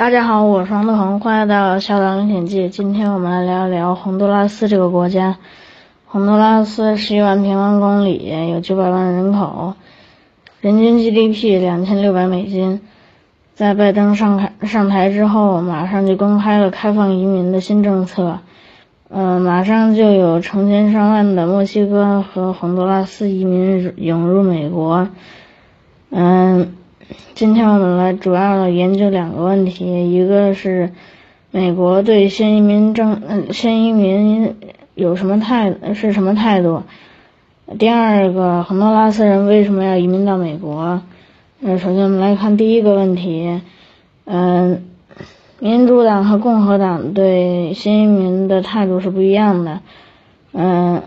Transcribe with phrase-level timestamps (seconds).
[0.00, 2.62] 大家好，我是王德宏，欢迎来到《小岛历险记》。
[2.70, 5.36] 今天我们来聊一聊洪都拉斯这个国家。
[6.06, 9.74] 洪都拉斯十一万平方公里，有九百万人口，
[10.62, 12.80] 人均 GDP 两千六百美金。
[13.54, 18.38] 在拜登上台上台之后，马上就公开了开放移民的新政策。
[19.10, 25.08] 嗯，马上就有成千上万的墨西哥和洪都拉斯移民涌入美国。
[26.08, 26.76] 嗯。
[27.34, 30.92] 今天我们来主要研究两个问题，一个是
[31.50, 34.56] 美国对新移民政嗯新移民
[34.94, 36.82] 有什么态是什么态度？
[37.78, 41.02] 第二个，洪都拉斯人为什么要移民到美国？
[41.60, 43.60] 嗯，首先我们来看第一个问题，
[44.24, 44.84] 嗯，
[45.58, 49.80] 民主党和共和党对新移民的态度是不一样的，
[50.52, 51.02] 嗯，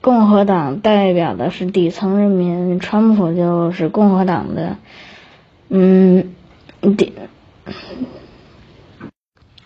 [0.00, 4.76] 共和党代表的是底层人民，川普就是共和党的。
[5.68, 6.34] 嗯，
[6.96, 7.12] 底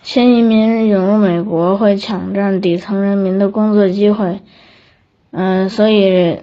[0.01, 4.39] 新移民涌入美国会抢占底层人民的工作机会，
[5.31, 6.39] 嗯，所以，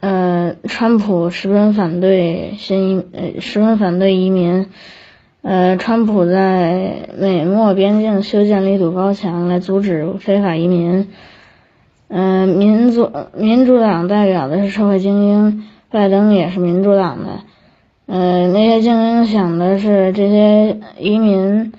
[0.00, 4.66] 呃，川普十分反对新移，呃，十分反对移民，
[5.40, 11.08] 呃，川普在美墨边境修建了一堵高墙来阻止非法移民，
[12.08, 17.40] 嗯，民主民主党代表的是社会精英，拜登也是民主党的。
[18.14, 21.72] 呃，那些精英想的是这些移民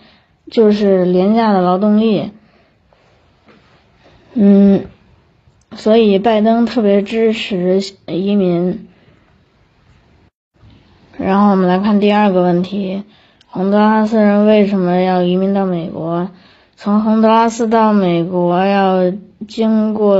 [0.49, 2.31] 就是廉价的劳动力，
[4.33, 4.85] 嗯，
[5.73, 8.87] 所以拜登特别支持移民。
[11.19, 13.03] 然后我们来看第二个问题：
[13.45, 16.31] 洪都拉斯人为什么要移民到美国？
[16.75, 19.13] 从洪都拉斯到美国要
[19.47, 20.17] 经过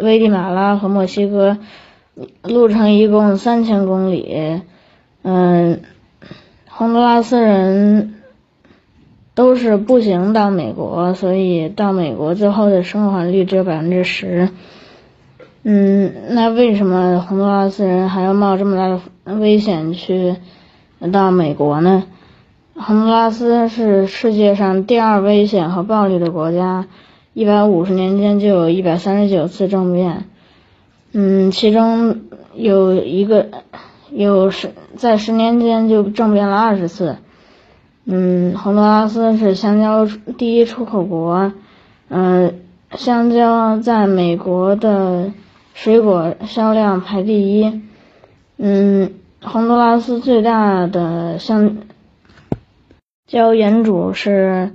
[0.00, 1.58] 危地马拉和墨西哥，
[2.44, 4.62] 路程一共三千公里。
[5.22, 5.80] 嗯，
[6.68, 8.14] 洪都拉斯人
[9.34, 14.48] 都是步行到美国，所以到美国最后的生还率只有百分之十。
[15.64, 20.36] 嗯，那为什么洪都拉斯人还要冒这么大的危险去
[21.12, 22.04] 到美国呢？
[22.74, 26.86] 洪都拉斯是世界上第二危险和暴力的国家，
[27.34, 30.24] 一百五十年间就有一百三十九次政变。
[31.12, 32.20] 嗯，其中
[32.54, 33.48] 有一个。
[34.10, 37.16] 有十在十年间就政变了二十次，
[38.04, 41.52] 嗯，洪都拉斯是香蕉第一出口国，
[42.08, 42.60] 嗯，
[42.96, 45.32] 香蕉在美国的
[45.74, 47.82] 水果销量排第一，
[48.56, 51.76] 嗯，洪都拉斯最大的香
[53.26, 54.72] 蕉园主是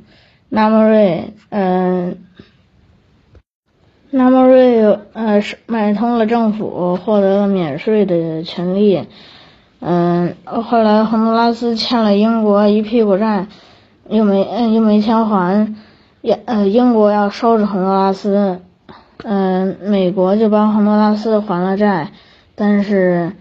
[0.50, 2.18] 纳莫瑞，嗯，
[4.16, 9.08] 纳莫瑞呃是买通了政府，获得了免税的权利。
[9.80, 13.48] 嗯，后来洪都拉斯欠了英国一屁股债，
[14.08, 15.74] 又没嗯又没钱还，
[16.22, 18.60] 也呃英国要收拾洪都拉斯，
[19.24, 22.10] 嗯美国就帮洪都拉斯还了债，
[22.54, 23.32] 但是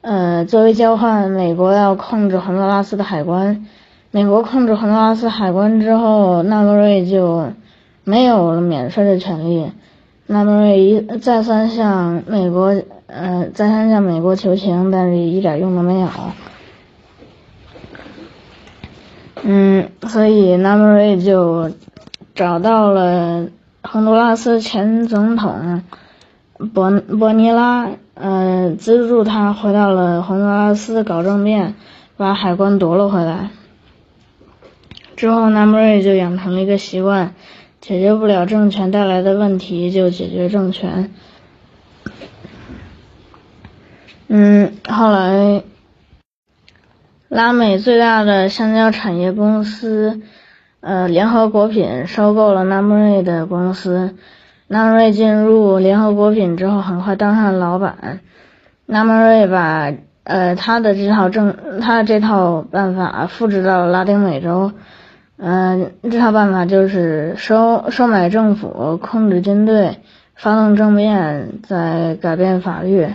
[0.00, 3.66] 呃作为交换，美国要控制洪都拉斯的海关，
[4.10, 7.52] 美国控制洪都拉斯海关之后，纳莫瑞就
[8.02, 9.70] 没有了免税的权利，
[10.28, 12.80] 纳莫瑞一再三向美国。
[13.10, 16.08] 呃，再三向美国求情，但是一点用都没有。
[19.42, 21.70] 嗯，所以纳莫瑞就
[22.34, 23.46] 找到了
[23.82, 25.82] 洪都拉斯前总统
[26.74, 31.76] 博博尼拉，呃，资助他回到了洪都拉斯搞政变，
[32.18, 33.48] 把海关夺了回来。
[35.16, 37.32] 之后，纳莫瑞就养成了一个习惯：
[37.80, 41.10] 解决不了政权带来的问题，就解决政权。
[44.26, 45.62] 嗯，后来，
[47.28, 50.20] 拉美最大的香蕉产业公司，
[50.80, 54.16] 呃，联合果品收购了纳莫瑞的公司。
[54.66, 58.20] 纳莫瑞进入联合果品之后，很快当上了老板。
[58.84, 59.94] 纳莫瑞把
[60.24, 64.72] 呃他的这套政，他的这套办法复制到了拉丁美洲。
[65.40, 69.98] 嗯，这套办法就是收收买政府，控制军队，
[70.34, 73.06] 发动政变，再改变法律。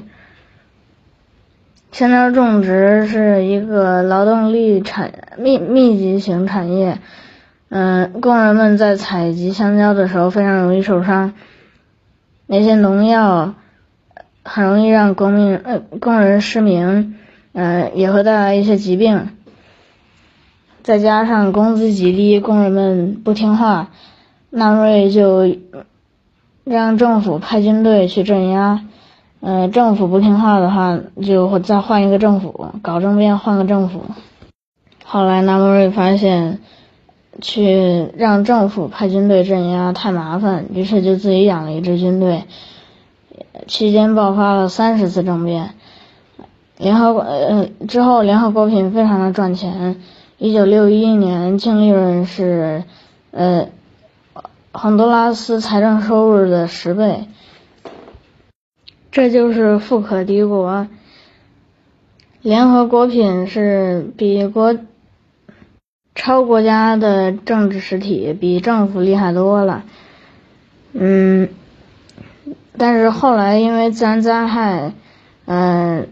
[1.91, 6.97] 香蕉种植是一个劳动力产密密集型产业，
[7.69, 11.33] 嗯，工人们在采集香蕉的时候非常容易受伤，
[12.47, 13.53] 那些农药
[14.43, 17.15] 很容易让工民呃工人失明，
[17.51, 19.27] 嗯，也会带来一些疾病，
[20.83, 23.89] 再加上工资极低，工人们不听话，
[24.49, 25.55] 纳瑞就
[26.65, 28.81] 让政府派军队去镇压。
[29.39, 34.01] 嗯，政府不听话的话，就再换一个政府，搞政变换个政府。
[35.05, 36.59] 后来纳莫瑞发现，
[37.41, 42.43] 去让政府派军队镇压太麻烦，于是就自己养了一支军队。
[43.67, 45.71] 期间爆发了三十次政变。
[46.77, 50.01] 联合呃之后，联合国品非常的赚钱。
[50.43, 52.83] 一九六一年净利润是
[53.31, 53.69] 呃
[54.73, 57.29] 洪都拉斯财政收入的十倍。
[59.09, 60.89] 这就是富可敌国。
[62.41, 64.75] 联合国品是比国
[66.13, 69.85] 超国家的政治实体，比政府厉害多了。
[70.91, 71.47] 嗯，
[72.77, 74.91] 但是后来因为自然灾害，
[75.45, 76.09] 嗯，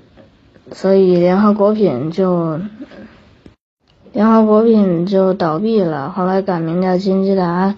[0.71, 2.61] 所以联合国品就
[4.13, 6.09] 联合国品就倒闭了。
[6.09, 7.75] 后来改名叫金基达。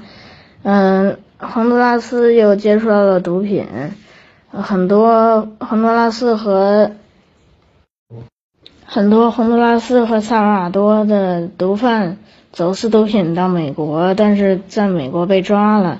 [0.63, 3.67] 嗯，洪都拉斯又接触到了毒品，
[4.51, 6.91] 很多洪都拉斯和。
[8.85, 12.17] 很多洪都拉斯和萨尔瓦多的毒贩
[12.51, 15.99] 走私毒品到美国，但是在美国被抓了。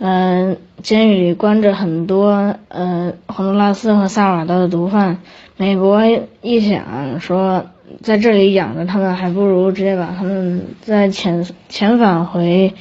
[0.00, 5.18] 嗯，监狱里关着很多呃洪都拉斯和萨尔瓦多的毒贩。
[5.56, 6.02] 美国
[6.40, 7.66] 一想说，
[8.02, 12.74] 在这里养着他们，还不如直接把他们再遣遣返回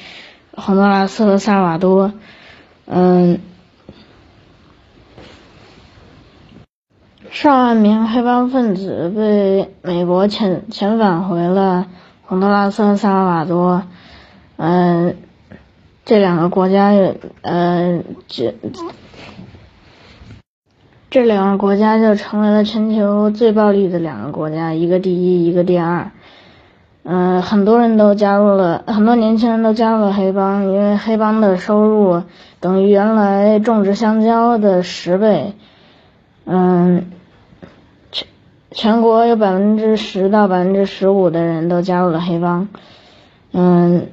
[0.52, 2.14] 洪都拉斯和萨尔瓦多。
[2.86, 3.40] 嗯。
[7.30, 11.86] 上万名黑帮分子被美国遣遣返回了
[12.24, 13.84] 洪都拉斯和萨尔瓦多，
[14.56, 15.16] 嗯，
[16.08, 16.94] 这两个国家，
[17.42, 18.56] 呃，这
[21.10, 26.12] 这两个国家就成为了全球最暴力的两个国家，一个第一，一个第二。
[27.04, 32.24] 嗯，很多人都加入了，很多年轻人都加入了黑帮，因为黑帮的收入
[32.62, 35.56] 等于原来种植香蕉的十倍。
[36.46, 37.12] 嗯。
[38.72, 42.70] 全国有百分之十到百分之十五的人都加入了黑帮，
[43.52, 44.08] 嗯，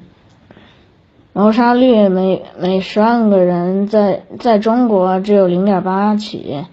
[1.34, 6.64] 谋杀率每每十万个人在在中国只有零点八起，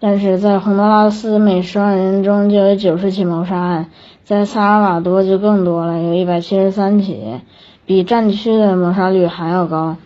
[0.00, 3.90] 但是在洪都拉斯每十万人中就有九十起谋杀案，
[4.24, 7.40] 在萨尔瓦多就更多了，有一百七十三起，
[7.84, 9.96] 比战区的谋杀率还要高，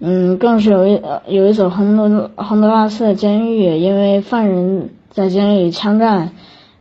[0.00, 4.90] 嗯，更是有一有一所洪都洪都拉斯的监狱，因为犯人。
[5.12, 6.30] 在监狱里枪战，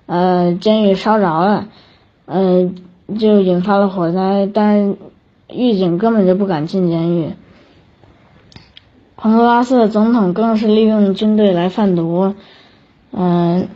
[0.06, 1.66] 呃，监狱烧着了，
[2.28, 2.70] 呃，
[3.20, 4.96] 就引发了火灾，但
[5.52, 7.32] 狱警根本就不敢进监狱。
[9.16, 12.36] 洪都拉斯的总统更是利用军队来贩毒，
[13.12, 13.68] 嗯，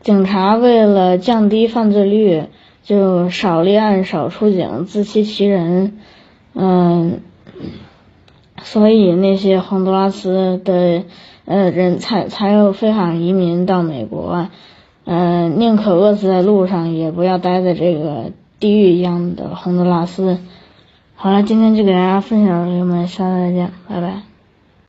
[0.00, 2.44] 警察为了降低犯罪率，
[2.82, 5.98] 就少立案、少出警、自欺欺人，
[6.54, 7.20] 嗯，
[8.62, 11.04] 所以那些洪都拉斯的。
[11.46, 14.48] 人才才有非法移民到美国，
[15.04, 20.38] 呃，宁可饿死在路上，也不要待在这个地狱一样的红的拉斯。
[21.14, 24.33] 好了，今天就给大家分享到这里，我们下次再见，拜拜。